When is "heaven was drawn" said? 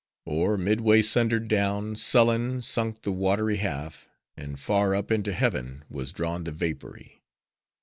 5.31-6.43